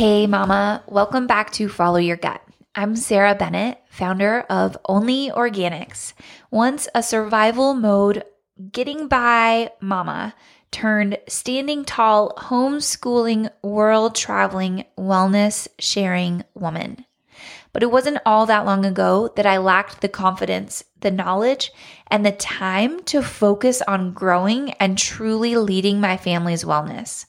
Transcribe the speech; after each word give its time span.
Hey, 0.00 0.26
Mama. 0.26 0.82
Welcome 0.86 1.26
back 1.26 1.50
to 1.50 1.68
Follow 1.68 1.98
Your 1.98 2.16
Gut. 2.16 2.40
I'm 2.74 2.96
Sarah 2.96 3.34
Bennett, 3.34 3.82
founder 3.90 4.46
of 4.48 4.74
Only 4.88 5.28
Organics, 5.28 6.14
once 6.50 6.88
a 6.94 7.02
survival 7.02 7.74
mode, 7.74 8.24
getting 8.72 9.08
by 9.08 9.72
mama 9.82 10.34
turned 10.70 11.18
standing 11.28 11.84
tall, 11.84 12.32
homeschooling, 12.38 13.50
world 13.62 14.14
traveling, 14.14 14.86
wellness 14.96 15.68
sharing 15.78 16.44
woman. 16.54 17.04
But 17.74 17.82
it 17.82 17.90
wasn't 17.90 18.22
all 18.24 18.46
that 18.46 18.64
long 18.64 18.86
ago 18.86 19.30
that 19.36 19.44
I 19.44 19.58
lacked 19.58 20.00
the 20.00 20.08
confidence, 20.08 20.82
the 21.00 21.10
knowledge, 21.10 21.72
and 22.06 22.24
the 22.24 22.32
time 22.32 23.02
to 23.04 23.20
focus 23.20 23.82
on 23.82 24.14
growing 24.14 24.70
and 24.80 24.96
truly 24.96 25.56
leading 25.56 26.00
my 26.00 26.16
family's 26.16 26.64
wellness. 26.64 27.26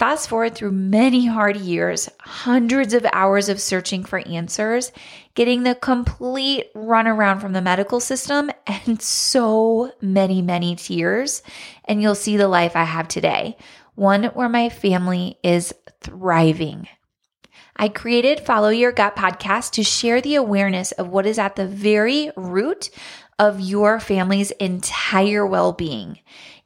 Fast 0.00 0.30
forward 0.30 0.54
through 0.54 0.72
many 0.72 1.26
hard 1.26 1.58
years, 1.58 2.08
hundreds 2.20 2.94
of 2.94 3.06
hours 3.12 3.50
of 3.50 3.60
searching 3.60 4.02
for 4.02 4.26
answers, 4.26 4.92
getting 5.34 5.62
the 5.62 5.74
complete 5.74 6.72
runaround 6.72 7.42
from 7.42 7.52
the 7.52 7.60
medical 7.60 8.00
system, 8.00 8.50
and 8.66 9.02
so 9.02 9.92
many, 10.00 10.40
many 10.40 10.74
tears. 10.74 11.42
And 11.84 12.00
you'll 12.00 12.14
see 12.14 12.38
the 12.38 12.48
life 12.48 12.76
I 12.76 12.84
have 12.84 13.08
today 13.08 13.58
one 13.94 14.24
where 14.24 14.48
my 14.48 14.70
family 14.70 15.36
is 15.44 15.74
thriving. 16.00 16.88
I 17.76 17.90
created 17.90 18.40
Follow 18.40 18.70
Your 18.70 18.92
Gut 18.92 19.14
podcast 19.14 19.72
to 19.72 19.84
share 19.84 20.22
the 20.22 20.36
awareness 20.36 20.92
of 20.92 21.08
what 21.08 21.26
is 21.26 21.38
at 21.38 21.56
the 21.56 21.66
very 21.66 22.30
root 22.38 22.88
of 23.38 23.60
your 23.60 24.00
family's 24.00 24.50
entire 24.52 25.46
well 25.46 25.72
being 25.72 26.20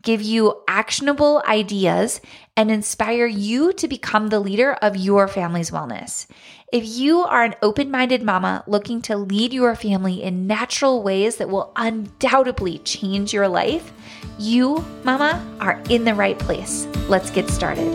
give 0.04 0.22
you 0.22 0.62
actionable 0.68 1.42
ideas, 1.48 2.20
and 2.56 2.70
inspire 2.70 3.26
you 3.26 3.72
to 3.72 3.88
become 3.88 4.28
the 4.28 4.38
leader 4.38 4.74
of 4.74 4.96
your 4.96 5.26
family's 5.26 5.70
wellness. 5.70 6.26
If 6.72 6.86
you 6.86 7.20
are 7.20 7.42
an 7.42 7.54
open 7.62 7.90
minded 7.90 8.22
mama 8.22 8.62
looking 8.66 9.02
to 9.02 9.16
lead 9.16 9.52
your 9.52 9.74
family 9.74 10.22
in 10.22 10.46
natural 10.46 11.02
ways 11.02 11.36
that 11.36 11.48
will 11.48 11.72
undoubtedly 11.76 12.78
change 12.78 13.32
your 13.32 13.48
life, 13.48 13.92
you, 14.38 14.84
mama, 15.04 15.44
are 15.60 15.80
in 15.90 16.04
the 16.04 16.14
right 16.14 16.38
place. 16.38 16.86
Let's 17.08 17.30
get 17.30 17.48
started. 17.48 17.92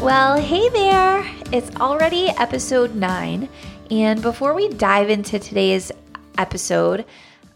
Well, 0.00 0.38
hey 0.38 0.68
there! 0.68 1.24
It's 1.50 1.74
already 1.76 2.28
episode 2.30 2.94
9, 2.94 3.48
and 3.94 4.20
before 4.20 4.54
we 4.54 4.68
dive 4.70 5.08
into 5.08 5.38
today's 5.38 5.92
episode, 6.36 7.04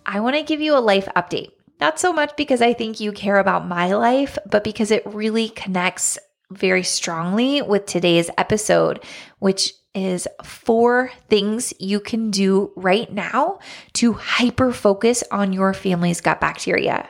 I 0.06 0.20
want 0.20 0.36
to 0.36 0.44
give 0.44 0.60
you 0.60 0.76
a 0.76 0.78
life 0.78 1.08
update. 1.16 1.50
Not 1.80 1.98
so 1.98 2.12
much 2.12 2.36
because 2.36 2.62
I 2.62 2.74
think 2.74 3.00
you 3.00 3.10
care 3.10 3.40
about 3.40 3.66
my 3.66 3.92
life, 3.94 4.38
but 4.48 4.62
because 4.62 4.92
it 4.92 5.02
really 5.04 5.48
connects 5.48 6.16
very 6.52 6.84
strongly 6.84 7.60
with 7.60 7.86
today's 7.86 8.30
episode, 8.38 9.02
which 9.40 9.72
is 9.96 10.28
four 10.44 11.10
things 11.28 11.74
you 11.80 11.98
can 11.98 12.30
do 12.30 12.70
right 12.76 13.12
now 13.12 13.58
to 13.94 14.12
hyper 14.12 14.72
focus 14.72 15.24
on 15.32 15.52
your 15.52 15.74
family's 15.74 16.20
gut 16.20 16.40
bacteria. 16.40 17.08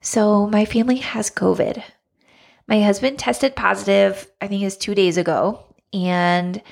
So, 0.00 0.46
my 0.46 0.64
family 0.64 0.98
has 0.98 1.28
COVID. 1.28 1.82
My 2.68 2.82
husband 2.82 3.18
tested 3.18 3.56
positive, 3.56 4.30
I 4.40 4.46
think 4.46 4.62
it 4.62 4.66
was 4.66 4.76
two 4.76 4.94
days 4.94 5.16
ago, 5.16 5.74
and 5.92 6.62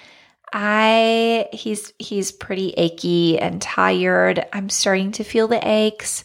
I 0.52 1.48
he's 1.52 1.92
he's 1.98 2.32
pretty 2.32 2.70
achy 2.70 3.38
and 3.38 3.60
tired. 3.60 4.44
I'm 4.52 4.68
starting 4.68 5.12
to 5.12 5.24
feel 5.24 5.48
the 5.48 5.66
aches. 5.66 6.24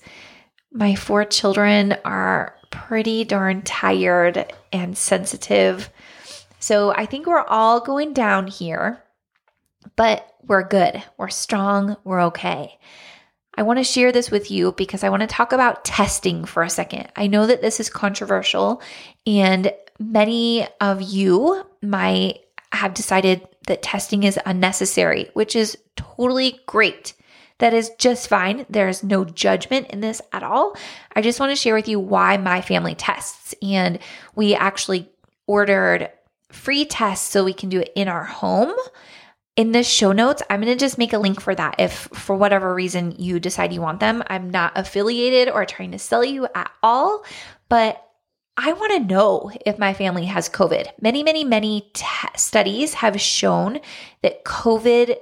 My 0.71 0.95
four 0.95 1.25
children 1.25 1.95
are 2.03 2.55
pretty 2.71 3.23
darn 3.23 3.61
tired 3.61 4.51
and 4.73 4.97
sensitive. 4.97 5.89
So 6.59 6.91
I 6.91 7.05
think 7.05 7.27
we're 7.27 7.43
all 7.43 7.79
going 7.79 8.13
down 8.13 8.47
here, 8.47 9.03
but 9.95 10.35
we're 10.43 10.67
good. 10.67 11.01
We're 11.17 11.29
strong. 11.29 11.95
We're 12.03 12.23
okay. 12.25 12.77
I 13.57 13.63
want 13.63 13.79
to 13.79 13.83
share 13.83 14.11
this 14.11 14.31
with 14.31 14.51
you 14.51 14.73
because 14.73 15.03
I 15.03 15.09
want 15.09 15.21
to 15.21 15.27
talk 15.27 15.53
about 15.53 15.85
testing 15.85 16.43
for 16.43 16.63
a 16.63 16.69
second. 16.69 17.07
I 17.15 17.27
know 17.27 17.47
that 17.47 17.61
this 17.61 17.79
is 17.79 17.89
controversial, 17.89 18.81
and 19.25 19.71
many 19.97 20.67
of 20.81 21.01
you 21.01 21.65
might 21.81 22.41
have 22.73 22.93
decided 22.93 23.47
that 23.67 23.81
testing 23.81 24.23
is 24.23 24.39
unnecessary, 24.45 25.29
which 25.33 25.55
is 25.55 25.77
totally 25.95 26.59
great. 26.65 27.13
That 27.59 27.73
is 27.73 27.91
just 27.97 28.27
fine. 28.27 28.65
There 28.69 28.89
is 28.89 29.03
no 29.03 29.23
judgment 29.23 29.87
in 29.87 30.01
this 30.01 30.21
at 30.33 30.43
all. 30.43 30.75
I 31.15 31.21
just 31.21 31.39
want 31.39 31.51
to 31.51 31.55
share 31.55 31.75
with 31.75 31.87
you 31.87 31.99
why 31.99 32.37
my 32.37 32.61
family 32.61 32.95
tests. 32.95 33.55
And 33.61 33.99
we 34.35 34.55
actually 34.55 35.09
ordered 35.47 36.09
free 36.51 36.85
tests 36.85 37.29
so 37.29 37.43
we 37.43 37.53
can 37.53 37.69
do 37.69 37.79
it 37.79 37.91
in 37.95 38.07
our 38.07 38.25
home. 38.25 38.73
In 39.55 39.71
the 39.71 39.83
show 39.83 40.11
notes, 40.11 40.41
I'm 40.49 40.59
going 40.59 40.73
to 40.73 40.79
just 40.79 40.97
make 40.97 41.13
a 41.13 41.17
link 41.17 41.39
for 41.39 41.55
that 41.55 41.75
if 41.79 41.93
for 41.93 42.35
whatever 42.35 42.73
reason 42.73 43.15
you 43.17 43.39
decide 43.39 43.71
you 43.71 43.79
want 43.79 44.01
them. 44.01 44.21
I'm 44.27 44.49
not 44.49 44.73
affiliated 44.75 45.49
or 45.49 45.65
trying 45.65 45.91
to 45.91 45.99
sell 45.99 46.25
you 46.25 46.45
at 46.53 46.69
all, 46.83 47.23
but 47.69 48.04
I 48.57 48.71
want 48.73 48.93
to 48.93 49.13
know 49.13 49.51
if 49.65 49.77
my 49.77 49.93
family 49.93 50.25
has 50.25 50.47
COVID. 50.47 50.87
Many, 51.01 51.23
many, 51.23 51.43
many 51.43 51.89
t- 51.93 52.05
studies 52.37 52.95
have 52.95 53.19
shown 53.19 53.79
that 54.21 54.45
COVID 54.45 55.17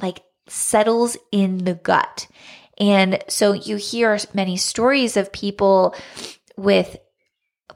like 0.00 0.22
settles 0.48 1.16
in 1.30 1.58
the 1.58 1.74
gut. 1.74 2.26
And 2.78 3.22
so 3.28 3.52
you 3.52 3.76
hear 3.76 4.18
many 4.32 4.56
stories 4.56 5.16
of 5.16 5.32
people 5.32 5.94
with 6.56 6.96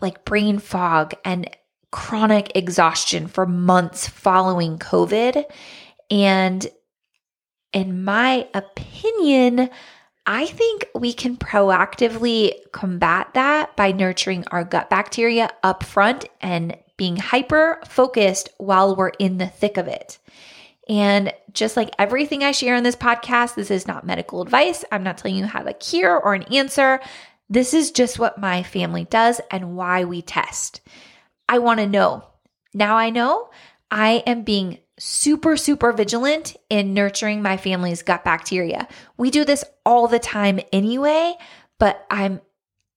like 0.00 0.24
brain 0.24 0.58
fog 0.58 1.14
and 1.24 1.50
chronic 1.90 2.52
exhaustion 2.54 3.26
for 3.26 3.46
months 3.46 4.08
following 4.08 4.78
COVID. 4.78 5.44
And 6.10 6.66
in 7.72 8.02
my 8.02 8.48
opinion, 8.54 9.68
I 10.26 10.46
think 10.46 10.86
we 10.94 11.12
can 11.12 11.36
proactively 11.36 12.54
combat 12.72 13.28
that 13.34 13.76
by 13.76 13.92
nurturing 13.92 14.44
our 14.50 14.64
gut 14.64 14.90
bacteria 14.90 15.50
up 15.62 15.84
front 15.84 16.26
and 16.40 16.76
being 16.96 17.16
hyper 17.16 17.80
focused 17.86 18.48
while 18.58 18.96
we're 18.96 19.10
in 19.10 19.38
the 19.38 19.46
thick 19.46 19.76
of 19.76 19.86
it. 19.86 20.18
And 20.88 21.32
just 21.52 21.76
like 21.76 21.90
everything 21.98 22.42
I 22.42 22.52
share 22.52 22.74
in 22.74 22.84
this 22.84 22.96
podcast, 22.96 23.54
this 23.54 23.70
is 23.70 23.86
not 23.86 24.06
medical 24.06 24.42
advice. 24.42 24.84
I'm 24.90 25.02
not 25.02 25.18
telling 25.18 25.36
you 25.36 25.46
how 25.46 25.64
a 25.64 25.72
cure 25.72 26.18
or 26.18 26.34
an 26.34 26.44
answer. 26.54 27.00
This 27.48 27.74
is 27.74 27.90
just 27.92 28.18
what 28.18 28.38
my 28.38 28.62
family 28.62 29.04
does 29.04 29.40
and 29.50 29.76
why 29.76 30.04
we 30.04 30.22
test. 30.22 30.80
I 31.48 31.58
want 31.58 31.80
to 31.80 31.86
know. 31.86 32.24
Now 32.74 32.96
I 32.96 33.10
know 33.10 33.50
I 33.90 34.22
am 34.26 34.42
being 34.42 34.78
super, 34.98 35.56
super 35.56 35.92
vigilant 35.92 36.56
in 36.70 36.94
nurturing 36.94 37.42
my 37.42 37.56
family's 37.56 38.02
gut 38.02 38.24
bacteria. 38.24 38.88
We 39.16 39.30
do 39.30 39.44
this 39.44 39.64
all 39.84 40.08
the 40.08 40.18
time 40.18 40.60
anyway, 40.72 41.34
but 41.78 42.06
I'm 42.10 42.40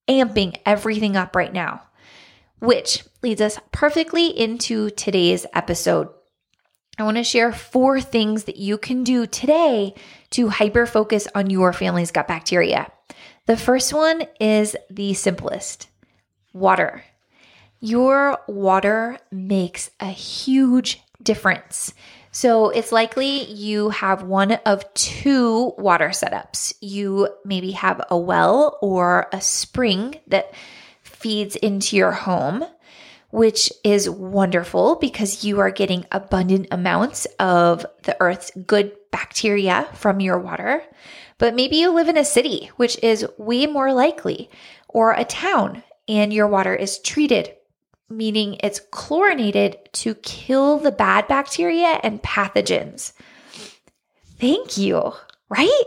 amping 0.08 0.56
everything 0.64 1.16
up 1.16 1.36
right 1.36 1.52
now, 1.52 1.82
which 2.58 3.04
leads 3.22 3.40
us 3.40 3.58
perfectly 3.72 4.26
into 4.26 4.90
today's 4.90 5.46
episode. 5.52 6.08
I 6.98 7.02
want 7.02 7.16
to 7.16 7.24
share 7.24 7.52
four 7.52 8.00
things 8.00 8.44
that 8.44 8.56
you 8.56 8.76
can 8.76 9.04
do 9.04 9.26
today 9.26 9.94
to 10.30 10.48
hyper 10.48 10.86
focus 10.86 11.28
on 11.34 11.48
your 11.48 11.72
family's 11.72 12.10
gut 12.10 12.28
bacteria. 12.28 12.90
The 13.46 13.56
first 13.56 13.92
one 13.92 14.24
is 14.38 14.76
the 14.90 15.14
simplest 15.14 15.88
water. 16.52 17.04
Your 17.80 18.38
water 18.46 19.18
makes 19.30 19.90
a 19.98 20.10
huge 20.10 21.02
difference. 21.22 21.94
So 22.32 22.70
it's 22.70 22.92
likely 22.92 23.44
you 23.44 23.90
have 23.90 24.22
one 24.22 24.52
of 24.64 24.92
two 24.94 25.72
water 25.78 26.10
setups. 26.10 26.72
You 26.80 27.28
maybe 27.44 27.72
have 27.72 28.00
a 28.08 28.16
well 28.16 28.78
or 28.80 29.28
a 29.32 29.40
spring 29.40 30.20
that 30.28 30.54
feeds 31.02 31.56
into 31.56 31.96
your 31.96 32.12
home, 32.12 32.64
which 33.30 33.72
is 33.82 34.08
wonderful 34.08 34.96
because 34.96 35.44
you 35.44 35.58
are 35.58 35.70
getting 35.70 36.06
abundant 36.12 36.68
amounts 36.70 37.26
of 37.40 37.84
the 38.04 38.16
earth's 38.20 38.52
good 38.66 38.92
bacteria 39.10 39.88
from 39.94 40.20
your 40.20 40.38
water. 40.38 40.84
But 41.38 41.54
maybe 41.54 41.76
you 41.76 41.90
live 41.90 42.08
in 42.08 42.16
a 42.16 42.24
city, 42.24 42.70
which 42.76 42.98
is 43.02 43.26
way 43.38 43.66
more 43.66 43.92
likely, 43.92 44.50
or 44.88 45.12
a 45.12 45.24
town, 45.24 45.82
and 46.06 46.32
your 46.32 46.46
water 46.46 46.74
is 46.74 46.98
treated 46.98 47.54
meaning 48.10 48.56
it's 48.62 48.80
chlorinated 48.90 49.78
to 49.92 50.14
kill 50.16 50.78
the 50.78 50.92
bad 50.92 51.28
bacteria 51.28 52.00
and 52.02 52.22
pathogens. 52.22 53.12
Thank 54.38 54.76
you, 54.76 55.12
right? 55.48 55.84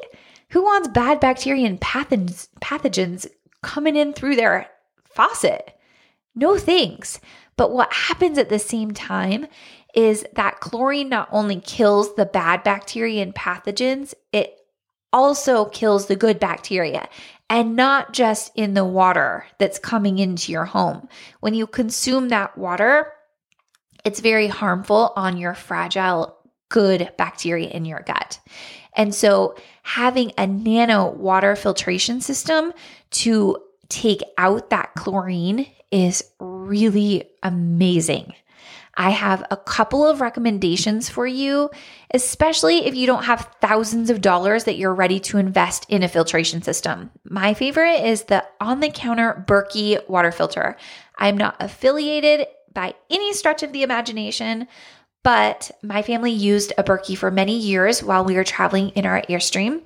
Who 0.49 0.63
wants 0.63 0.87
bad 0.87 1.19
bacteria 1.19 1.67
and 1.67 1.81
pathogens, 1.81 2.47
pathogens 2.61 3.27
coming 3.61 3.95
in 3.95 4.13
through 4.13 4.35
their 4.35 4.69
faucet? 5.03 5.77
No 6.35 6.57
thanks. 6.57 7.19
But 7.57 7.71
what 7.71 7.93
happens 7.93 8.37
at 8.37 8.49
the 8.49 8.59
same 8.59 8.91
time 8.91 9.47
is 9.93 10.25
that 10.33 10.59
chlorine 10.59 11.09
not 11.09 11.29
only 11.31 11.59
kills 11.59 12.15
the 12.15 12.25
bad 12.25 12.63
bacteria 12.63 13.21
and 13.21 13.35
pathogens, 13.35 14.13
it 14.31 14.57
also 15.11 15.65
kills 15.65 16.07
the 16.07 16.15
good 16.15 16.39
bacteria. 16.39 17.07
And 17.49 17.75
not 17.75 18.13
just 18.13 18.51
in 18.55 18.73
the 18.73 18.85
water 18.85 19.45
that's 19.59 19.79
coming 19.79 20.19
into 20.19 20.51
your 20.51 20.65
home. 20.65 21.07
When 21.39 21.53
you 21.53 21.67
consume 21.67 22.29
that 22.29 22.57
water, 22.57 23.11
it's 24.03 24.19
very 24.19 24.47
harmful 24.47 25.13
on 25.15 25.37
your 25.37 25.53
fragile, 25.53 26.37
good 26.69 27.11
bacteria 27.17 27.69
in 27.69 27.85
your 27.85 28.01
gut. 28.01 28.39
And 28.95 29.13
so, 29.13 29.55
having 29.81 30.31
a 30.37 30.47
nano 30.47 31.09
water 31.11 31.55
filtration 31.55 32.21
system 32.21 32.73
to 33.11 33.57
take 33.89 34.21
out 34.37 34.69
that 34.69 34.93
chlorine 34.95 35.67
is 35.91 36.23
really 36.39 37.29
amazing. 37.43 38.33
I 38.95 39.09
have 39.09 39.43
a 39.49 39.57
couple 39.57 40.05
of 40.07 40.21
recommendations 40.21 41.09
for 41.09 41.25
you, 41.25 41.71
especially 42.13 42.85
if 42.85 42.95
you 42.95 43.07
don't 43.07 43.23
have 43.23 43.49
thousands 43.59 44.09
of 44.09 44.21
dollars 44.21 44.65
that 44.65 44.77
you're 44.77 44.93
ready 44.93 45.19
to 45.21 45.39
invest 45.39 45.85
in 45.89 46.03
a 46.03 46.07
filtration 46.07 46.61
system. 46.61 47.09
My 47.23 47.55
favorite 47.55 48.05
is 48.05 48.25
the 48.25 48.45
on 48.61 48.81
the 48.81 48.89
counter 48.89 49.43
Berkey 49.47 50.07
water 50.07 50.31
filter. 50.31 50.77
I'm 51.17 51.37
not 51.37 51.55
affiliated 51.59 52.47
by 52.73 52.95
any 53.09 53.33
stretch 53.33 53.63
of 53.63 53.71
the 53.71 53.83
imagination, 53.83 54.67
but 55.23 55.71
my 55.81 56.01
family 56.01 56.31
used 56.31 56.73
a 56.77 56.83
Berkey 56.83 57.17
for 57.17 57.31
many 57.31 57.57
years 57.57 58.03
while 58.03 58.25
we 58.25 58.35
were 58.35 58.43
traveling 58.43 58.89
in 58.89 59.05
our 59.05 59.21
Airstream. 59.23 59.81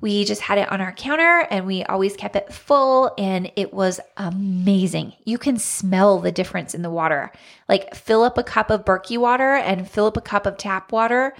We 0.00 0.24
just 0.24 0.40
had 0.40 0.58
it 0.58 0.70
on 0.72 0.80
our 0.80 0.92
counter 0.92 1.46
and 1.50 1.66
we 1.66 1.82
always 1.84 2.16
kept 2.16 2.36
it 2.36 2.52
full, 2.52 3.12
and 3.18 3.52
it 3.56 3.74
was 3.74 4.00
amazing. 4.16 5.12
You 5.24 5.38
can 5.38 5.58
smell 5.58 6.20
the 6.20 6.32
difference 6.32 6.74
in 6.74 6.82
the 6.82 6.90
water. 6.90 7.32
Like, 7.68 7.94
fill 7.94 8.22
up 8.22 8.38
a 8.38 8.42
cup 8.42 8.70
of 8.70 8.84
Berkey 8.84 9.18
water 9.18 9.54
and 9.54 9.90
fill 9.90 10.06
up 10.06 10.16
a 10.16 10.22
cup 10.22 10.46
of 10.46 10.56
tap 10.56 10.92
water. 10.92 11.34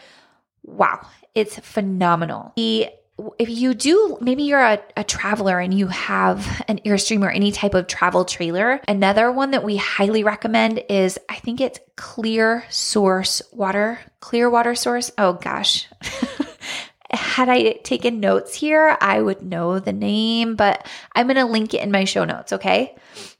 Wow, 0.64 1.06
it's 1.34 1.58
phenomenal. 1.60 2.52
The 2.56 2.88
if 3.38 3.48
you 3.48 3.74
do, 3.74 4.16
maybe 4.20 4.44
you're 4.44 4.62
a, 4.62 4.80
a, 4.96 5.02
traveler 5.02 5.58
and 5.58 5.74
you 5.74 5.88
have 5.88 6.62
an 6.68 6.78
Airstream 6.84 7.24
or 7.24 7.30
any 7.30 7.50
type 7.50 7.74
of 7.74 7.88
travel 7.88 8.24
trailer. 8.24 8.80
Another 8.86 9.32
one 9.32 9.50
that 9.50 9.64
we 9.64 9.76
highly 9.76 10.22
recommend 10.22 10.82
is 10.88 11.18
I 11.28 11.36
think 11.36 11.60
it's 11.60 11.80
Clear 11.96 12.64
Source 12.70 13.42
Water, 13.52 13.98
Clear 14.20 14.48
Water 14.48 14.74
Source. 14.74 15.10
Oh 15.18 15.32
gosh. 15.32 15.88
Had 17.10 17.48
I 17.48 17.72
taken 17.84 18.20
notes 18.20 18.54
here, 18.54 18.96
I 19.00 19.20
would 19.20 19.42
know 19.42 19.78
the 19.78 19.92
name, 19.92 20.56
but 20.56 20.86
I'm 21.14 21.26
going 21.26 21.36
to 21.36 21.46
link 21.46 21.72
it 21.72 21.82
in 21.82 21.90
my 21.90 22.04
show 22.04 22.24
notes, 22.24 22.52
okay? 22.52 22.94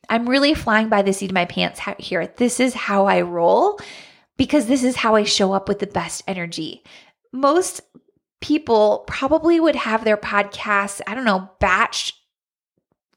I'm 0.08 0.28
really 0.28 0.54
flying 0.54 0.88
by 0.88 1.02
the 1.02 1.12
seat 1.12 1.30
of 1.30 1.34
my 1.34 1.44
pants 1.44 1.80
here. 1.98 2.26
This 2.26 2.60
is 2.60 2.72
how 2.72 3.06
I 3.06 3.20
roll 3.20 3.78
because 4.38 4.66
this 4.66 4.84
is 4.84 4.96
how 4.96 5.16
I 5.16 5.25
show 5.25 5.52
up 5.52 5.69
with 5.69 5.80
the 5.80 5.86
best 5.86 6.25
energy. 6.26 6.82
Most 7.30 7.82
people 8.40 9.05
probably 9.06 9.58
would 9.61 9.76
have 9.76 10.05
their 10.05 10.17
podcasts, 10.17 11.00
I 11.06 11.14
don't 11.14 11.25
know, 11.25 11.50
batch 11.61 12.14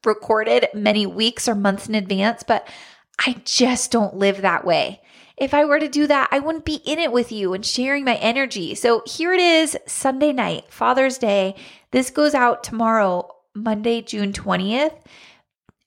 recorded 0.04 0.68
many 0.74 1.06
weeks 1.06 1.48
or 1.48 1.54
months 1.54 1.88
in 1.88 1.94
advance, 1.94 2.42
but 2.42 2.66
I 3.24 3.36
just 3.44 3.92
don't 3.92 4.16
live 4.16 4.42
that 4.42 4.64
way. 4.64 5.00
If 5.36 5.54
I 5.54 5.64
were 5.64 5.78
to 5.78 5.88
do 5.88 6.06
that, 6.06 6.28
I 6.30 6.40
wouldn't 6.40 6.64
be 6.64 6.76
in 6.84 6.98
it 6.98 7.12
with 7.12 7.32
you 7.32 7.54
and 7.54 7.64
sharing 7.64 8.04
my 8.04 8.16
energy. 8.16 8.74
So 8.74 9.02
here 9.06 9.32
it 9.32 9.40
is, 9.40 9.76
Sunday 9.86 10.32
night, 10.32 10.64
Father's 10.70 11.18
Day. 11.18 11.54
This 11.90 12.10
goes 12.10 12.34
out 12.34 12.62
tomorrow, 12.62 13.28
Monday, 13.54 14.02
June 14.02 14.32
20th. 14.32 14.96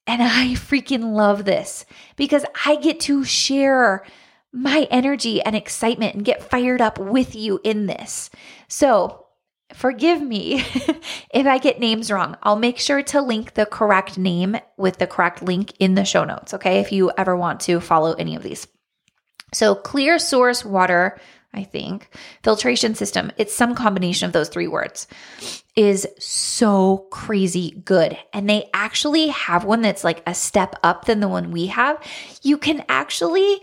And 0.07 0.21
I 0.23 0.53
freaking 0.53 1.13
love 1.13 1.45
this 1.45 1.85
because 2.15 2.45
I 2.65 2.77
get 2.77 2.99
to 3.01 3.23
share 3.23 4.05
my 4.51 4.87
energy 4.89 5.41
and 5.41 5.55
excitement 5.55 6.15
and 6.15 6.25
get 6.25 6.49
fired 6.49 6.81
up 6.81 6.97
with 6.97 7.35
you 7.35 7.59
in 7.63 7.87
this. 7.87 8.29
So 8.69 9.24
forgive 9.75 10.21
me 10.21 10.55
if 11.33 11.45
I 11.45 11.57
get 11.57 11.79
names 11.79 12.09
wrong. 12.09 12.37
I'll 12.41 12.55
make 12.55 12.79
sure 12.79 13.03
to 13.03 13.21
link 13.21 13.53
the 13.53 13.65
correct 13.65 14.17
name 14.17 14.57
with 14.77 14.97
the 14.97 15.07
correct 15.07 15.43
link 15.43 15.73
in 15.79 15.95
the 15.95 16.05
show 16.05 16.23
notes, 16.23 16.53
okay? 16.53 16.79
If 16.79 16.91
you 16.91 17.11
ever 17.17 17.35
want 17.35 17.59
to 17.61 17.79
follow 17.79 18.13
any 18.13 18.35
of 18.35 18.43
these. 18.43 18.67
So, 19.53 19.75
clear 19.75 20.19
source 20.19 20.65
water, 20.65 21.19
I 21.53 21.63
think, 21.63 22.09
filtration 22.43 22.95
system, 22.95 23.31
it's 23.37 23.53
some 23.53 23.75
combination 23.75 24.25
of 24.25 24.33
those 24.33 24.49
three 24.49 24.67
words, 24.67 25.07
is 25.75 26.07
so 26.19 27.07
crazy 27.11 27.81
good. 27.85 28.17
And 28.33 28.49
they 28.49 28.69
actually 28.73 29.27
have 29.27 29.63
one 29.63 29.81
that's 29.81 30.03
like 30.03 30.23
a 30.25 30.33
step 30.33 30.75
up 30.83 31.05
than 31.05 31.19
the 31.19 31.29
one 31.29 31.51
we 31.51 31.67
have. 31.67 32.01
You 32.41 32.57
can 32.57 32.83
actually 32.89 33.61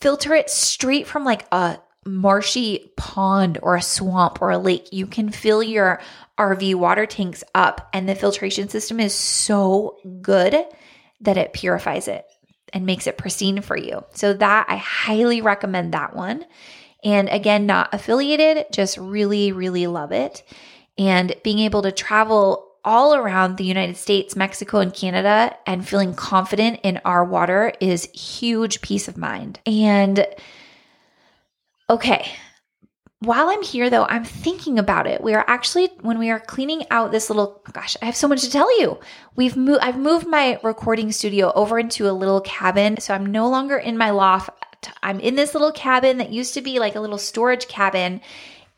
filter 0.00 0.34
it 0.34 0.50
straight 0.50 1.06
from 1.06 1.24
like 1.24 1.46
a 1.52 1.78
marshy 2.08 2.92
pond 2.96 3.58
or 3.62 3.76
a 3.76 3.82
swamp 3.82 4.40
or 4.40 4.50
a 4.50 4.58
lake, 4.58 4.88
you 4.92 5.06
can 5.06 5.30
fill 5.30 5.62
your 5.62 6.00
RV 6.38 6.74
water 6.76 7.06
tanks 7.06 7.42
up, 7.54 7.88
and 7.92 8.08
the 8.08 8.14
filtration 8.14 8.68
system 8.68 9.00
is 9.00 9.14
so 9.14 9.98
good 10.22 10.56
that 11.20 11.36
it 11.36 11.52
purifies 11.52 12.06
it 12.08 12.24
and 12.72 12.86
makes 12.86 13.06
it 13.06 13.18
pristine 13.18 13.60
for 13.60 13.76
you. 13.76 14.04
So, 14.14 14.34
that 14.34 14.66
I 14.68 14.76
highly 14.76 15.40
recommend 15.40 15.94
that 15.94 16.14
one. 16.14 16.44
And 17.04 17.28
again, 17.28 17.66
not 17.66 17.92
affiliated, 17.92 18.66
just 18.72 18.98
really, 18.98 19.52
really 19.52 19.86
love 19.86 20.12
it. 20.12 20.42
And 20.96 21.34
being 21.44 21.60
able 21.60 21.82
to 21.82 21.92
travel 21.92 22.68
all 22.84 23.14
around 23.14 23.56
the 23.56 23.64
United 23.64 23.96
States, 23.96 24.34
Mexico, 24.34 24.78
and 24.78 24.94
Canada 24.94 25.56
and 25.66 25.86
feeling 25.86 26.14
confident 26.14 26.80
in 26.82 27.00
our 27.04 27.24
water 27.24 27.72
is 27.80 28.06
huge 28.12 28.80
peace 28.80 29.08
of 29.08 29.16
mind. 29.16 29.60
And 29.66 30.26
Okay. 31.90 32.30
While 33.20 33.48
I'm 33.48 33.62
here 33.62 33.90
though, 33.90 34.04
I'm 34.04 34.24
thinking 34.24 34.78
about 34.78 35.08
it. 35.08 35.20
We 35.20 35.34
are 35.34 35.44
actually 35.48 35.88
when 36.02 36.20
we 36.20 36.30
are 36.30 36.38
cleaning 36.38 36.84
out 36.90 37.10
this 37.10 37.28
little 37.28 37.62
oh 37.66 37.72
gosh, 37.72 37.96
I 38.00 38.04
have 38.04 38.14
so 38.14 38.28
much 38.28 38.42
to 38.42 38.50
tell 38.50 38.78
you. 38.78 39.00
We've 39.34 39.56
moved 39.56 39.80
I've 39.82 39.98
moved 39.98 40.26
my 40.26 40.60
recording 40.62 41.10
studio 41.10 41.52
over 41.54 41.78
into 41.80 42.08
a 42.08 42.12
little 42.12 42.40
cabin, 42.42 43.00
so 43.00 43.14
I'm 43.14 43.26
no 43.26 43.48
longer 43.48 43.76
in 43.76 43.98
my 43.98 44.10
loft. 44.10 44.50
I'm 45.02 45.18
in 45.18 45.34
this 45.34 45.54
little 45.54 45.72
cabin 45.72 46.18
that 46.18 46.30
used 46.30 46.54
to 46.54 46.60
be 46.60 46.78
like 46.78 46.94
a 46.94 47.00
little 47.00 47.18
storage 47.18 47.66
cabin 47.66 48.20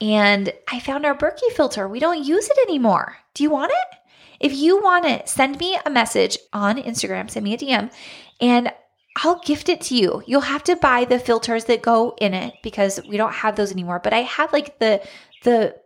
and 0.00 0.52
I 0.68 0.80
found 0.80 1.04
our 1.04 1.14
Berkey 1.14 1.50
filter. 1.54 1.86
We 1.86 2.00
don't 2.00 2.24
use 2.24 2.48
it 2.48 2.58
anymore. 2.66 3.18
Do 3.34 3.42
you 3.42 3.50
want 3.50 3.72
it? 3.72 3.98
If 4.40 4.54
you 4.54 4.82
want 4.82 5.04
it, 5.04 5.28
send 5.28 5.58
me 5.58 5.78
a 5.84 5.90
message 5.90 6.38
on 6.54 6.78
Instagram, 6.78 7.30
send 7.30 7.44
me 7.44 7.52
a 7.52 7.58
DM, 7.58 7.92
and 8.40 8.72
I'll 9.16 9.40
gift 9.40 9.68
it 9.68 9.80
to 9.82 9.96
you. 9.96 10.22
You'll 10.26 10.40
have 10.42 10.64
to 10.64 10.76
buy 10.76 11.04
the 11.04 11.18
filters 11.18 11.64
that 11.64 11.82
go 11.82 12.14
in 12.20 12.32
it 12.32 12.54
because 12.62 13.00
we 13.08 13.16
don't 13.16 13.32
have 13.32 13.56
those 13.56 13.72
anymore. 13.72 14.00
But 14.02 14.12
I 14.12 14.22
had 14.22 14.52
like 14.52 14.78
the 14.78 15.02
the 15.42 15.76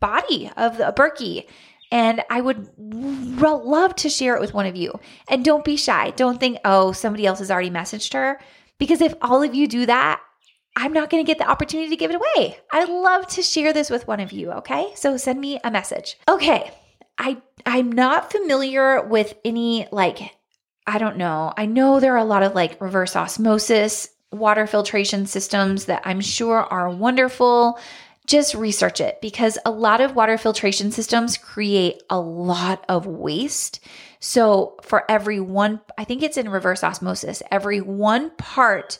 body 0.00 0.50
of 0.56 0.78
the 0.78 0.92
Berkey 0.96 1.46
and 1.92 2.22
I 2.28 2.40
would 2.40 2.68
r- 3.40 3.62
love 3.62 3.94
to 3.96 4.08
share 4.08 4.34
it 4.34 4.40
with 4.40 4.54
one 4.54 4.66
of 4.66 4.76
you. 4.76 4.98
And 5.28 5.44
don't 5.44 5.64
be 5.64 5.76
shy. 5.76 6.10
Don't 6.10 6.40
think, 6.40 6.58
oh, 6.64 6.92
somebody 6.92 7.26
else 7.26 7.38
has 7.38 7.50
already 7.50 7.70
messaged 7.70 8.12
her. 8.14 8.40
Because 8.78 9.00
if 9.00 9.14
all 9.22 9.42
of 9.42 9.54
you 9.54 9.68
do 9.68 9.86
that, 9.86 10.20
I'm 10.76 10.92
not 10.92 11.08
going 11.08 11.24
to 11.24 11.26
get 11.26 11.38
the 11.38 11.48
opportunity 11.48 11.88
to 11.90 11.96
give 11.96 12.10
it 12.10 12.16
away. 12.16 12.58
I'd 12.72 12.88
love 12.88 13.26
to 13.28 13.42
share 13.42 13.72
this 13.72 13.88
with 13.88 14.06
one 14.06 14.20
of 14.20 14.32
you, 14.32 14.52
okay? 14.52 14.92
So 14.94 15.16
send 15.16 15.40
me 15.40 15.58
a 15.64 15.70
message. 15.70 16.18
Okay. 16.28 16.70
I 17.18 17.40
I'm 17.64 17.90
not 17.90 18.30
familiar 18.30 19.02
with 19.02 19.34
any 19.42 19.88
like 19.90 20.35
I 20.86 20.98
don't 20.98 21.16
know. 21.16 21.52
I 21.56 21.66
know 21.66 21.98
there 21.98 22.14
are 22.14 22.18
a 22.18 22.24
lot 22.24 22.42
of 22.42 22.54
like 22.54 22.80
reverse 22.80 23.16
osmosis 23.16 24.08
water 24.32 24.66
filtration 24.66 25.26
systems 25.26 25.86
that 25.86 26.02
I'm 26.04 26.20
sure 26.20 26.58
are 26.62 26.90
wonderful. 26.90 27.78
Just 28.26 28.54
research 28.54 29.00
it 29.00 29.20
because 29.20 29.56
a 29.64 29.70
lot 29.70 30.00
of 30.00 30.16
water 30.16 30.36
filtration 30.36 30.90
systems 30.90 31.36
create 31.36 32.02
a 32.10 32.18
lot 32.18 32.84
of 32.88 33.06
waste. 33.06 33.80
So, 34.18 34.76
for 34.82 35.08
every 35.08 35.38
one, 35.38 35.80
I 35.96 36.04
think 36.04 36.22
it's 36.22 36.36
in 36.36 36.48
reverse 36.48 36.82
osmosis, 36.82 37.42
every 37.50 37.80
one 37.80 38.30
part 38.30 38.98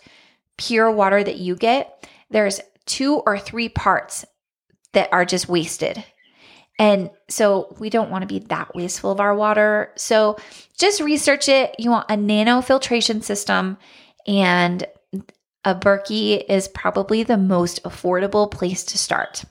pure 0.56 0.90
water 0.90 1.22
that 1.22 1.38
you 1.38 1.56
get, 1.56 2.08
there's 2.30 2.60
two 2.84 3.16
or 3.26 3.38
three 3.38 3.68
parts 3.68 4.24
that 4.92 5.12
are 5.12 5.24
just 5.24 5.48
wasted. 5.48 6.04
And 6.78 7.10
so 7.28 7.74
we 7.78 7.88
don't 7.88 8.10
want 8.10 8.22
to 8.22 8.26
be 8.26 8.40
that 8.46 8.74
wasteful 8.74 9.10
of 9.10 9.20
our 9.20 9.34
water. 9.34 9.92
So 9.96 10.36
just 10.78 11.00
research 11.00 11.48
it. 11.48 11.74
You 11.78 11.90
want 11.90 12.10
a 12.10 12.16
nano 12.16 12.60
filtration 12.60 13.22
system, 13.22 13.78
and 14.26 14.86
a 15.64 15.74
Berkey 15.74 16.44
is 16.48 16.68
probably 16.68 17.24
the 17.24 17.36
most 17.36 17.82
affordable 17.82 18.50
place 18.50 18.84
to 18.84 18.98
start. 18.98 19.44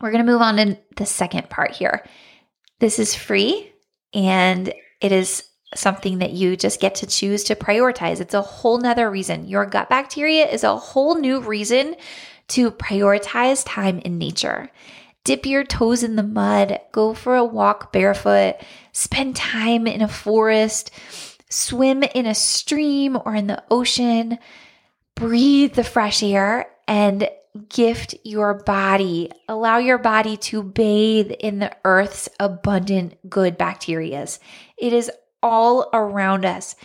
We're 0.00 0.12
going 0.12 0.24
to 0.24 0.30
move 0.30 0.42
on 0.42 0.56
to 0.56 0.78
the 0.96 1.06
second 1.06 1.50
part 1.50 1.72
here. 1.72 2.06
This 2.78 2.98
is 2.98 3.14
free 3.14 3.72
and 4.14 4.72
it 5.00 5.12
is 5.12 5.42
something 5.74 6.18
that 6.18 6.32
you 6.32 6.56
just 6.56 6.80
get 6.80 6.94
to 6.96 7.06
choose 7.06 7.42
to 7.44 7.56
prioritize. 7.56 8.20
It's 8.20 8.34
a 8.34 8.42
whole 8.42 8.78
nother 8.78 9.10
reason. 9.10 9.48
Your 9.48 9.66
gut 9.66 9.88
bacteria 9.88 10.46
is 10.46 10.62
a 10.62 10.76
whole 10.76 11.16
new 11.16 11.40
reason 11.40 11.96
to 12.48 12.70
prioritize 12.70 13.64
time 13.66 13.98
in 14.00 14.18
nature 14.18 14.70
dip 15.26 15.44
your 15.44 15.64
toes 15.64 16.04
in 16.04 16.14
the 16.14 16.22
mud, 16.22 16.78
go 16.92 17.12
for 17.12 17.34
a 17.34 17.44
walk 17.44 17.92
barefoot, 17.92 18.54
spend 18.92 19.34
time 19.34 19.88
in 19.88 20.00
a 20.00 20.06
forest, 20.06 20.92
swim 21.50 22.04
in 22.04 22.26
a 22.26 22.34
stream 22.34 23.18
or 23.24 23.34
in 23.34 23.48
the 23.48 23.60
ocean, 23.68 24.38
breathe 25.16 25.74
the 25.74 25.82
fresh 25.82 26.22
air, 26.22 26.68
and 26.86 27.28
gift 27.68 28.14
your 28.22 28.54
body. 28.54 29.32
Allow 29.48 29.78
your 29.78 29.98
body 29.98 30.36
to 30.36 30.62
bathe 30.62 31.32
in 31.32 31.58
the 31.58 31.76
earth's 31.84 32.28
abundant 32.38 33.18
good 33.28 33.58
bacterias. 33.58 34.38
It 34.78 34.92
is 34.92 35.10
all 35.42 35.90
around 35.92 36.44
us. 36.44 36.76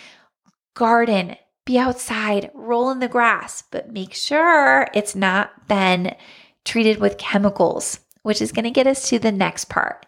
Garden, 0.73 1.35
be 1.65 1.77
outside, 1.77 2.49
roll 2.55 2.89
in 2.89 2.97
the 2.97 3.07
grass, 3.07 3.61
but 3.69 3.93
make 3.93 4.15
sure 4.15 4.87
it's 4.95 5.13
not 5.13 5.67
been 5.67 6.15
treated 6.65 6.99
with 6.99 7.19
chemicals, 7.19 7.99
which 8.23 8.41
is 8.41 8.51
going 8.51 8.65
to 8.65 8.71
get 8.71 8.87
us 8.87 9.09
to 9.09 9.19
the 9.19 9.31
next 9.31 9.65
part. 9.65 10.05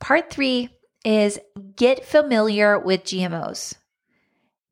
Part 0.00 0.30
three 0.30 0.70
is 1.04 1.38
get 1.76 2.04
familiar 2.04 2.78
with 2.78 3.04
GMOs. 3.04 3.74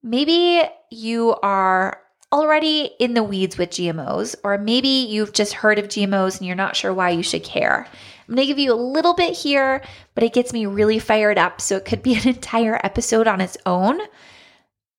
Maybe 0.02 0.62
you 0.90 1.36
are 1.42 2.00
already 2.32 2.90
in 2.98 3.14
the 3.14 3.22
weeds 3.22 3.58
with 3.58 3.70
GMOs, 3.70 4.34
or 4.42 4.56
maybe 4.58 4.88
you've 4.88 5.32
just 5.32 5.52
heard 5.52 5.78
of 5.78 5.88
GMOs 5.88 6.38
and 6.38 6.46
you're 6.46 6.56
not 6.56 6.74
sure 6.74 6.92
why 6.92 7.10
you 7.10 7.22
should 7.22 7.44
care. 7.44 7.86
I'm 8.28 8.34
going 8.34 8.46
to 8.46 8.50
give 8.50 8.58
you 8.58 8.72
a 8.72 8.74
little 8.74 9.14
bit 9.14 9.36
here, 9.36 9.82
but 10.14 10.24
it 10.24 10.32
gets 10.32 10.52
me 10.52 10.64
really 10.64 10.98
fired 10.98 11.36
up. 11.36 11.60
So 11.60 11.76
it 11.76 11.84
could 11.84 12.02
be 12.02 12.14
an 12.18 12.26
entire 12.26 12.80
episode 12.82 13.28
on 13.28 13.40
its 13.40 13.58
own. 13.66 14.00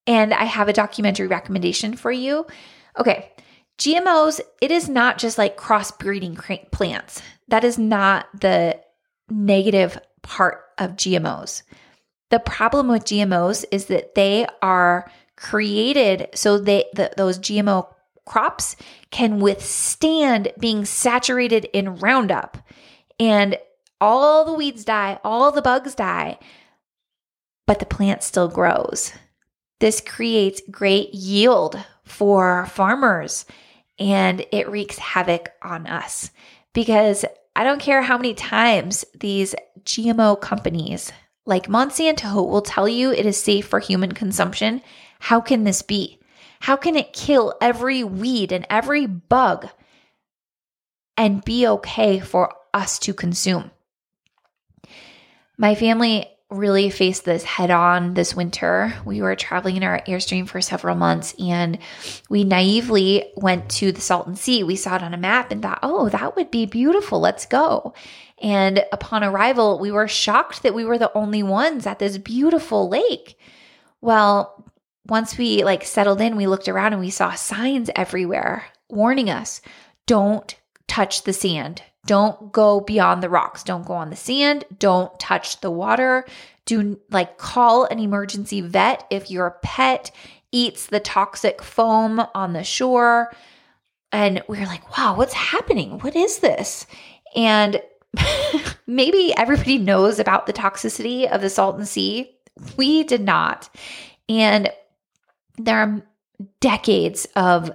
And 0.06 0.34
I 0.34 0.44
have 0.44 0.70
a 0.70 0.74
documentary 0.74 1.28
recommendation 1.28 1.96
for 1.96 2.12
you. 2.12 2.46
Okay, 3.00 3.32
GMOs, 3.77 4.39
it 4.62 4.72
is 4.72 4.88
not 4.88 5.18
just 5.18 5.38
like 5.38 5.58
crossbreeding 5.58 6.72
plants. 6.72 7.22
That 7.48 7.63
is 7.63 7.77
not 7.77 8.27
the 8.39 8.80
negative 9.30 9.98
part 10.22 10.62
of 10.77 10.92
GMOs. 10.92 11.63
The 12.30 12.39
problem 12.39 12.88
with 12.88 13.06
GMOs 13.06 13.65
is 13.72 13.86
that 13.86 14.15
they 14.15 14.48
are 14.62 15.10
created 15.36 16.30
so 16.34 16.58
they 16.58 16.86
the, 16.94 17.12
those 17.18 17.39
GMO 17.39 17.88
crops 18.25 18.75
can 19.12 19.39
withstand 19.39 20.51
being 20.60 20.86
saturated 20.86 21.65
in 21.74 21.96
Roundup 21.96 22.58
and 23.20 23.58
all 24.00 24.46
the 24.46 24.53
weeds 24.53 24.86
die, 24.86 25.20
all 25.24 25.51
the 25.51 25.62
bugs 25.62 25.96
die, 25.96 26.38
but 27.68 27.80
the 27.80 27.86
plant 27.86 28.24
still 28.24 28.48
grows. 28.48 29.13
This 29.80 30.01
creates 30.01 30.62
great 30.72 31.13
yield 31.13 31.84
for 32.03 32.65
farmers 32.67 33.45
and 34.00 34.45
it 34.51 34.69
wreaks 34.69 34.98
havoc 34.98 35.51
on 35.62 35.88
us 35.88 36.31
because 36.74 37.25
I 37.55 37.63
don't 37.63 37.81
care 37.81 38.01
how 38.01 38.17
many 38.17 38.33
times 38.33 39.05
these 39.19 39.55
GMO 39.83 40.39
companies 40.39 41.12
like 41.45 41.67
Monsanto 41.67 42.48
will 42.48 42.62
tell 42.62 42.88
you 42.88 43.12
it 43.12 43.25
is 43.25 43.41
safe 43.41 43.67
for 43.67 43.79
human 43.79 44.13
consumption. 44.13 44.81
How 45.19 45.41
can 45.41 45.63
this 45.63 45.81
be? 45.81 46.19
How 46.62 46.77
can 46.77 46.95
it 46.95 47.13
kill 47.13 47.53
every 47.62 48.03
weed 48.03 48.51
and 48.51 48.65
every 48.69 49.05
bug 49.05 49.67
and 51.17 51.43
be 51.43 51.67
okay 51.67 52.19
for 52.19 52.53
us 52.74 52.98
to 53.00 53.13
consume? 53.13 53.72
My 55.57 55.75
family 55.75 56.27
really 56.53 56.89
faced 56.89 57.25
this 57.25 57.43
head 57.43 57.72
on 57.72 58.13
this 58.13 58.36
winter. 58.36 58.93
We 59.05 59.22
were 59.22 59.36
traveling 59.36 59.75
in 59.75 59.83
our 59.83 60.01
Airstream 60.01 60.48
for 60.48 60.62
several 60.62 60.95
months 60.95 61.36
and 61.39 61.77
we 62.29 62.43
naively 62.43 63.31
went 63.36 63.69
to 63.72 63.91
the 63.91 64.01
Salton 64.01 64.36
Sea. 64.36 64.63
We 64.63 64.75
saw 64.75 64.95
it 64.95 65.03
on 65.03 65.13
a 65.13 65.17
map 65.17 65.51
and 65.51 65.62
thought, 65.62 65.79
oh, 65.83 66.10
that 66.10 66.36
would 66.36 66.51
be 66.51 66.65
beautiful. 66.65 67.19
Let's 67.19 67.45
go. 67.45 67.93
And 68.41 68.86
upon 68.91 69.24
arrival, 69.24 69.79
we 69.79 69.91
were 69.91 70.07
shocked 70.07 70.63
that 70.63 70.74
we 70.74 70.86
were 70.86 70.98
the 70.98 71.15
only 71.15 71.43
ones 71.43 71.86
at 71.88 72.00
this 72.00 72.17
beautiful 72.17 72.89
lake. 72.89 73.38
Well, 74.01 74.72
once 75.07 75.38
we 75.38 75.63
like 75.63 75.83
settled 75.83 76.22
in, 76.22 76.36
we 76.36 76.48
looked 76.48 76.67
around 76.67 76.93
and 76.93 77.01
we 77.01 77.10
saw 77.10 77.33
signs 77.33 77.89
everywhere 77.95 78.65
warning 78.89 79.29
us 79.29 79.62
don't 80.05 80.55
touch 80.88 81.24
the 81.24 81.33
sand. 81.33 81.81
Don't 82.05 82.51
go 82.51 82.81
beyond 82.81 83.24
the 83.24 83.29
rocks. 83.29 83.63
Don't 83.63 83.86
go 83.86 83.93
on 83.93 84.10
the 84.10 84.15
sand. 84.15 84.65
Don't 84.77 85.17
touch 85.19 85.62
the 85.62 85.72
water. 85.72 86.25
Do 86.65 87.00
like 87.10 87.38
call 87.38 87.86
an 87.86 88.00
emergency 88.00 88.62
vet 88.62 89.05
if 89.10 89.31
your 89.31 89.57
pet 89.63 90.12
eats 90.51 90.88
the 90.88 91.00
toxic 91.00 91.62
foam 91.62 92.25
on 92.36 92.53
the 92.53 92.63
shore. 92.63 93.33
And 94.12 94.43
we 94.48 94.60
are 94.60 94.65
like, 94.65 94.98
wow, 94.98 95.15
what's 95.15 95.33
happening? 95.33 96.00
What 96.00 96.15
is 96.15 96.39
this? 96.39 96.86
And 97.36 97.81
maybe 98.88 99.33
everybody 99.36 99.77
knows 99.77 100.19
about 100.19 100.45
the 100.45 100.53
toxicity 100.53 101.29
of 101.29 101.41
the 101.41 101.50
Salton 101.50 101.86
Sea. 101.86 102.29
We 102.77 103.03
did 103.03 103.22
not. 103.22 103.69
And 104.29 104.72
there 105.57 105.77
are 105.77 106.01
decades 106.60 107.27
of 107.36 107.72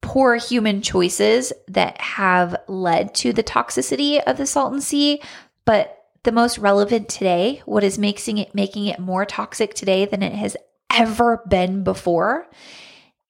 poor 0.00 0.36
human 0.36 0.82
choices 0.82 1.52
that 1.68 2.00
have 2.00 2.56
led 2.68 3.14
to 3.16 3.32
the 3.32 3.42
toxicity 3.42 4.22
of 4.22 4.36
the 4.36 4.46
Salton 4.46 4.80
Sea, 4.80 5.20
but 5.64 5.94
the 6.22 6.32
most 6.32 6.58
relevant 6.58 7.08
today, 7.08 7.62
what 7.64 7.84
is 7.84 7.98
making 7.98 8.38
it 8.38 8.54
making 8.54 8.86
it 8.86 8.98
more 8.98 9.24
toxic 9.24 9.74
today 9.74 10.04
than 10.04 10.22
it 10.22 10.32
has 10.32 10.56
ever 10.90 11.42
been 11.48 11.84
before, 11.84 12.48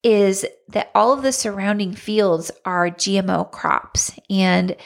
is 0.03 0.47
that 0.69 0.91
all 0.95 1.13
of 1.13 1.23
the 1.23 1.33
surrounding 1.33 1.95
fields 1.95 2.51
are 2.65 2.91
GMO 2.91 3.51
crops 3.51 4.13
and 4.31 4.77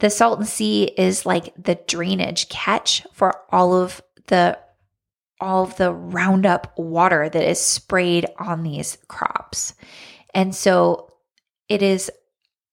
the 0.00 0.10
Salton 0.10 0.44
Sea 0.44 0.84
is 0.96 1.24
like 1.24 1.54
the 1.56 1.78
drainage 1.86 2.48
catch 2.48 3.06
for 3.12 3.32
all 3.50 3.74
of 3.74 4.02
the 4.26 4.58
all 5.40 5.64
of 5.64 5.76
the 5.76 5.92
roundup 5.92 6.72
water 6.78 7.28
that 7.28 7.48
is 7.48 7.60
sprayed 7.60 8.26
on 8.38 8.62
these 8.62 8.96
crops. 9.08 9.74
And 10.34 10.54
so 10.54 11.12
it 11.68 11.82
is 11.82 12.10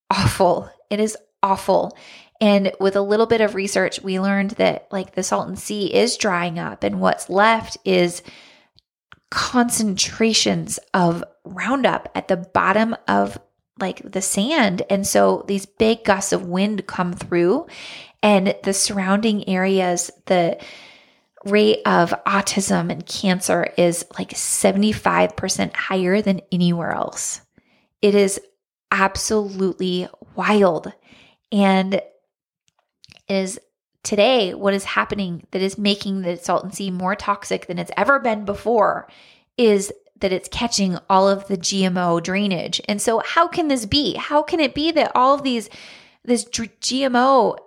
awful. 0.10 0.70
It 0.90 1.00
is 1.00 1.18
awful. 1.42 1.98
And 2.42 2.72
with 2.80 2.96
a 2.96 3.02
little 3.02 3.26
bit 3.26 3.42
of 3.42 3.56
research, 3.56 4.02
we 4.02 4.20
learned 4.20 4.52
that 4.52 4.88
like 4.92 5.16
the 5.16 5.24
Salton 5.24 5.56
Sea 5.56 5.94
is 5.94 6.18
drying 6.18 6.60
up, 6.60 6.84
and 6.84 7.00
what's 7.00 7.30
left 7.30 7.78
is 7.86 8.22
concentrations 9.30 10.80
of 10.94 11.24
Roundup 11.46 12.10
at 12.16 12.28
the 12.28 12.38
bottom 12.38 12.96
of 13.08 13.38
like 13.80 14.12
the 14.12 14.22
sand. 14.22 14.84
And 14.90 15.08
so 15.08 15.44
these 15.48 15.66
big 15.66 16.04
gusts 16.04 16.32
of 16.32 16.46
wind 16.46 16.86
come 16.86 17.14
through, 17.14 17.68
and 18.22 18.56
the 18.64 18.74
surrounding 18.74 19.48
areas, 19.50 20.12
the 20.26 20.60
rate 21.46 21.80
of 21.86 22.14
autism 22.26 22.92
and 22.92 23.06
cancer 23.06 23.68
is 23.78 24.06
like 24.18 24.30
75% 24.30 25.76
higher 25.76 26.22
than 26.22 26.42
anywhere 26.52 26.92
else. 26.92 27.42
It 28.02 28.16
is 28.16 28.40
absolutely 28.94 30.08
wild. 30.36 30.94
And 31.52 32.02
is 33.28 33.60
today 34.04 34.54
what 34.54 34.74
is 34.74 34.84
happening 34.84 35.46
that 35.52 35.62
is 35.62 35.78
making 35.78 36.22
the 36.22 36.38
Salton 36.38 36.72
Sea 36.72 36.92
more 36.92 37.16
toxic 37.16 37.68
than 37.68 37.80
it's 37.80 37.92
ever 37.98 38.20
been 38.20 38.46
before 38.46 39.08
is 39.58 39.92
that 40.20 40.32
it's 40.32 40.50
catching 40.50 40.98
all 41.10 41.28
of 41.28 41.48
the 41.48 41.58
GMO 41.58 42.22
drainage. 42.22 42.80
And 42.88 43.02
so 43.02 43.22
how 43.26 43.48
can 43.48 43.68
this 43.68 43.86
be? 43.86 44.16
How 44.16 44.44
can 44.44 44.60
it 44.60 44.74
be 44.76 44.92
that 44.92 45.12
all 45.16 45.34
of 45.34 45.44
these 45.44 45.70
this 46.24 46.46
GMO 46.46 47.58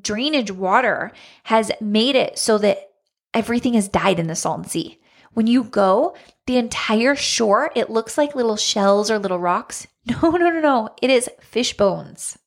drainage 0.00 0.50
water 0.50 1.12
has 1.44 1.70
made 1.80 2.16
it 2.16 2.38
so 2.38 2.58
that 2.58 2.90
everything 3.34 3.74
has 3.74 3.88
died 3.88 4.18
in 4.18 4.28
the 4.28 4.36
Salton 4.36 4.64
Sea? 4.64 4.98
When 5.36 5.46
you 5.46 5.64
go, 5.64 6.16
the 6.46 6.56
entire 6.56 7.14
shore, 7.14 7.70
it 7.76 7.90
looks 7.90 8.16
like 8.16 8.34
little 8.34 8.56
shells 8.56 9.10
or 9.10 9.18
little 9.18 9.38
rocks. 9.38 9.86
No, 10.06 10.30
no, 10.30 10.48
no, 10.48 10.60
no. 10.60 10.88
It 11.02 11.10
is 11.10 11.28
fish 11.40 11.76
bones. 11.76 12.38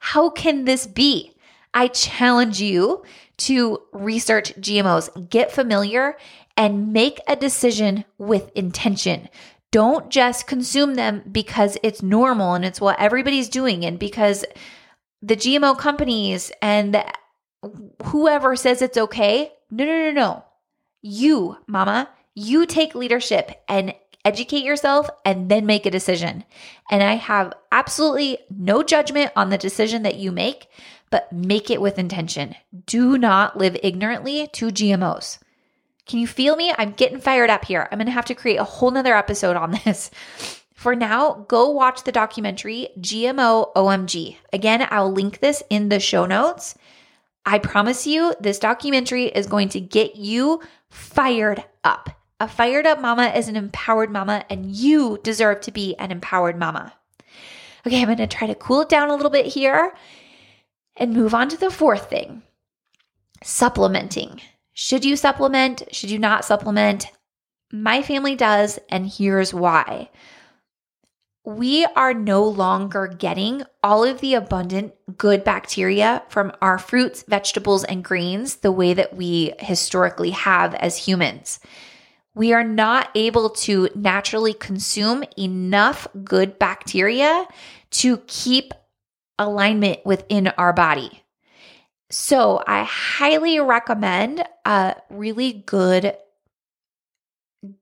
How 0.00 0.28
can 0.28 0.66
this 0.66 0.86
be? 0.86 1.34
I 1.72 1.86
challenge 1.86 2.60
you 2.60 3.04
to 3.38 3.78
research 3.92 4.54
GMOs, 4.56 5.30
get 5.30 5.50
familiar, 5.50 6.18
and 6.58 6.92
make 6.92 7.20
a 7.26 7.36
decision 7.36 8.04
with 8.18 8.50
intention. 8.54 9.28
Don't 9.70 10.10
just 10.10 10.46
consume 10.46 10.96
them 10.96 11.22
because 11.30 11.78
it's 11.82 12.02
normal 12.02 12.52
and 12.54 12.64
it's 12.64 12.80
what 12.80 13.00
everybody's 13.00 13.48
doing, 13.48 13.86
and 13.86 13.98
because 13.98 14.44
the 15.22 15.36
GMO 15.36 15.78
companies 15.78 16.52
and 16.60 17.02
whoever 18.02 18.56
says 18.56 18.82
it's 18.82 18.98
okay. 18.98 19.52
No, 19.70 19.86
no, 19.86 20.10
no, 20.10 20.10
no. 20.10 20.44
You, 21.02 21.56
mama, 21.66 22.08
you 22.34 22.66
take 22.66 22.94
leadership 22.94 23.62
and 23.68 23.94
educate 24.24 24.64
yourself 24.64 25.08
and 25.24 25.50
then 25.50 25.66
make 25.66 25.86
a 25.86 25.90
decision. 25.90 26.44
And 26.90 27.02
I 27.02 27.14
have 27.14 27.54
absolutely 27.72 28.38
no 28.50 28.82
judgment 28.82 29.32
on 29.34 29.50
the 29.50 29.58
decision 29.58 30.02
that 30.02 30.16
you 30.16 30.30
make, 30.30 30.68
but 31.10 31.32
make 31.32 31.70
it 31.70 31.80
with 31.80 31.98
intention. 31.98 32.54
Do 32.86 33.18
not 33.18 33.56
live 33.56 33.76
ignorantly 33.82 34.48
to 34.48 34.68
GMOs. 34.68 35.38
Can 36.06 36.18
you 36.18 36.26
feel 36.26 36.56
me? 36.56 36.72
I'm 36.76 36.92
getting 36.92 37.20
fired 37.20 37.50
up 37.50 37.64
here. 37.64 37.88
I'm 37.90 37.98
going 37.98 38.06
to 38.06 38.12
have 38.12 38.24
to 38.26 38.34
create 38.34 38.56
a 38.56 38.64
whole 38.64 38.90
nother 38.90 39.16
episode 39.16 39.56
on 39.56 39.70
this. 39.84 40.10
For 40.74 40.94
now, 40.96 41.44
go 41.46 41.68
watch 41.70 42.04
the 42.04 42.12
documentary 42.12 42.88
GMO 42.98 43.72
OMG. 43.74 44.36
Again, 44.52 44.86
I'll 44.90 45.12
link 45.12 45.40
this 45.40 45.62
in 45.68 45.88
the 45.88 46.00
show 46.00 46.26
notes. 46.26 46.74
I 47.44 47.58
promise 47.58 48.06
you, 48.06 48.34
this 48.40 48.58
documentary 48.58 49.26
is 49.26 49.46
going 49.46 49.70
to 49.70 49.80
get 49.80 50.16
you 50.16 50.60
fired 50.90 51.64
up. 51.84 52.10
A 52.38 52.48
fired 52.48 52.86
up 52.86 53.00
mama 53.00 53.28
is 53.28 53.48
an 53.48 53.56
empowered 53.56 54.10
mama, 54.10 54.44
and 54.48 54.66
you 54.66 55.18
deserve 55.22 55.60
to 55.62 55.70
be 55.70 55.96
an 55.96 56.10
empowered 56.10 56.58
mama. 56.58 56.94
Okay, 57.86 58.00
I'm 58.00 58.06
going 58.06 58.18
to 58.18 58.26
try 58.26 58.46
to 58.46 58.54
cool 58.54 58.82
it 58.82 58.88
down 58.88 59.08
a 59.08 59.14
little 59.14 59.30
bit 59.30 59.46
here 59.46 59.94
and 60.96 61.12
move 61.12 61.34
on 61.34 61.48
to 61.48 61.56
the 61.56 61.70
fourth 61.70 62.08
thing 62.10 62.42
supplementing. 63.42 64.40
Should 64.74 65.04
you 65.04 65.16
supplement? 65.16 65.82
Should 65.92 66.10
you 66.10 66.18
not 66.18 66.44
supplement? 66.44 67.06
My 67.72 68.02
family 68.02 68.36
does, 68.36 68.78
and 68.88 69.06
here's 69.06 69.54
why. 69.54 70.10
We 71.56 71.84
are 71.96 72.14
no 72.14 72.44
longer 72.44 73.08
getting 73.08 73.64
all 73.82 74.04
of 74.04 74.20
the 74.20 74.34
abundant 74.34 74.94
good 75.18 75.42
bacteria 75.42 76.22
from 76.28 76.52
our 76.62 76.78
fruits, 76.78 77.24
vegetables, 77.26 77.82
and 77.82 78.04
greens 78.04 78.56
the 78.56 78.70
way 78.70 78.94
that 78.94 79.16
we 79.16 79.54
historically 79.58 80.30
have 80.30 80.76
as 80.76 80.96
humans. 80.96 81.58
We 82.36 82.52
are 82.52 82.62
not 82.62 83.10
able 83.16 83.50
to 83.50 83.88
naturally 83.96 84.54
consume 84.54 85.24
enough 85.36 86.06
good 86.22 86.56
bacteria 86.56 87.48
to 87.90 88.18
keep 88.28 88.72
alignment 89.36 90.06
within 90.06 90.46
our 90.56 90.72
body. 90.72 91.24
So, 92.10 92.62
I 92.64 92.84
highly 92.84 93.58
recommend 93.58 94.44
a 94.64 94.94
really 95.10 95.64
good 95.66 96.16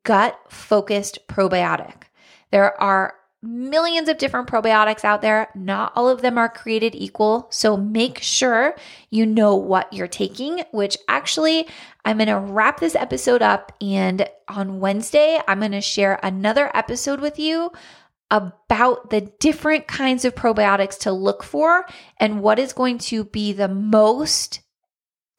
gut 0.04 0.40
focused 0.48 1.18
probiotic. 1.28 2.04
There 2.50 2.80
are 2.80 3.17
millions 3.42 4.08
of 4.08 4.18
different 4.18 4.48
probiotics 4.48 5.04
out 5.04 5.22
there. 5.22 5.48
Not 5.54 5.92
all 5.94 6.08
of 6.08 6.22
them 6.22 6.38
are 6.38 6.48
created 6.48 6.94
equal. 6.94 7.46
So 7.50 7.76
make 7.76 8.20
sure 8.20 8.76
you 9.10 9.26
know 9.26 9.54
what 9.54 9.92
you're 9.92 10.08
taking, 10.08 10.64
which 10.72 10.96
actually 11.08 11.68
I'm 12.04 12.18
going 12.18 12.28
to 12.28 12.38
wrap 12.38 12.80
this 12.80 12.96
episode 12.96 13.42
up. 13.42 13.72
And 13.80 14.28
on 14.48 14.80
Wednesday, 14.80 15.40
I'm 15.46 15.60
going 15.60 15.72
to 15.72 15.80
share 15.80 16.18
another 16.22 16.70
episode 16.76 17.20
with 17.20 17.38
you 17.38 17.70
about 18.30 19.10
the 19.10 19.22
different 19.40 19.86
kinds 19.86 20.24
of 20.24 20.34
probiotics 20.34 20.98
to 20.98 21.12
look 21.12 21.42
for 21.42 21.86
and 22.18 22.42
what 22.42 22.58
is 22.58 22.72
going 22.72 22.98
to 22.98 23.24
be 23.24 23.52
the 23.52 23.68
most 23.68 24.60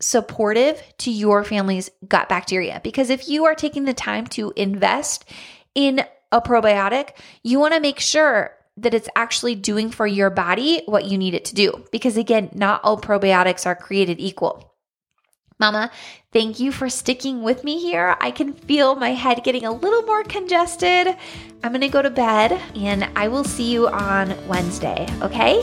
supportive 0.01 0.81
to 0.97 1.11
your 1.11 1.43
family's 1.43 1.89
gut 2.07 2.29
bacteria. 2.29 2.79
Because 2.83 3.09
if 3.09 3.27
you 3.27 3.45
are 3.45 3.55
taking 3.55 3.83
the 3.83 3.93
time 3.93 4.25
to 4.27 4.53
invest 4.55 5.25
in 5.75 6.03
a 6.31 6.41
probiotic, 6.41 7.11
you 7.43 7.59
want 7.59 7.73
to 7.73 7.79
make 7.79 7.99
sure 7.99 8.55
that 8.77 8.93
it's 8.93 9.09
actually 9.15 9.55
doing 9.55 9.89
for 9.89 10.07
your 10.07 10.29
body 10.29 10.83
what 10.85 11.05
you 11.05 11.17
need 11.17 11.33
it 11.33 11.45
to 11.45 11.55
do. 11.55 11.85
Because 11.91 12.17
again, 12.17 12.49
not 12.53 12.81
all 12.83 12.99
probiotics 12.99 13.65
are 13.65 13.75
created 13.75 14.19
equal. 14.19 14.69
Mama, 15.59 15.91
thank 16.31 16.61
you 16.61 16.71
for 16.71 16.87
sticking 16.87 17.43
with 17.43 17.65
me 17.65 17.81
here. 17.81 18.15
I 18.21 18.31
can 18.31 18.53
feel 18.53 18.95
my 18.95 19.09
head 19.09 19.43
getting 19.43 19.65
a 19.65 19.71
little 19.73 20.03
more 20.03 20.23
congested. 20.23 21.17
I'm 21.61 21.71
going 21.71 21.81
to 21.81 21.89
go 21.89 22.01
to 22.01 22.09
bed 22.09 22.53
and 22.75 23.09
I 23.17 23.27
will 23.27 23.43
see 23.43 23.69
you 23.69 23.89
on 23.89 24.33
Wednesday, 24.47 25.05
okay? 25.21 25.59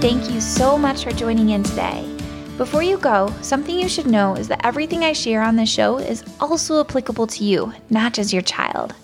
Thank 0.00 0.30
you 0.30 0.40
so 0.40 0.78
much 0.78 1.02
for 1.02 1.10
joining 1.10 1.50
in 1.50 1.64
today. 1.64 2.09
Before 2.60 2.82
you 2.82 2.98
go, 2.98 3.32
something 3.40 3.80
you 3.80 3.88
should 3.88 4.06
know 4.06 4.36
is 4.36 4.48
that 4.48 4.66
everything 4.66 5.02
I 5.02 5.14
share 5.14 5.40
on 5.40 5.56
this 5.56 5.70
show 5.70 5.96
is 5.96 6.22
also 6.40 6.80
applicable 6.80 7.26
to 7.28 7.42
you, 7.42 7.72
not 7.88 8.12
just 8.12 8.34
your 8.34 8.42
child. 8.42 8.94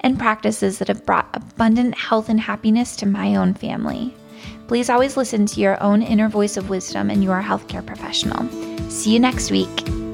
and 0.00 0.18
practices 0.18 0.78
that 0.78 0.88
have 0.88 1.06
brought 1.06 1.28
abundant 1.34 1.94
health 1.96 2.28
and 2.28 2.40
happiness 2.40 2.96
to 2.96 3.06
my 3.06 3.36
own 3.36 3.54
family. 3.54 4.14
Please 4.68 4.90
always 4.90 5.16
listen 5.16 5.46
to 5.46 5.60
your 5.60 5.82
own 5.82 6.02
inner 6.02 6.28
voice 6.28 6.56
of 6.56 6.68
wisdom 6.68 7.10
and 7.10 7.24
your 7.24 7.42
healthcare 7.42 7.84
professional. 7.84 8.46
See 8.90 9.12
you 9.12 9.18
next 9.18 9.50
week. 9.50 10.07